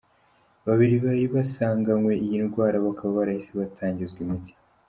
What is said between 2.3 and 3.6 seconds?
ndwara bakaba barahise